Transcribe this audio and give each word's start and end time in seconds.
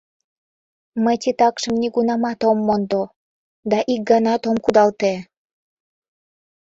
Мый 1.03 1.15
титакшым 1.23 1.73
нигунамат 1.81 2.39
ом 2.49 2.57
мондо 2.67 3.03
да 3.69 3.79
ик 3.93 4.01
ганат 4.11 4.41
ом 4.49 4.57
кудалте. 4.65 5.13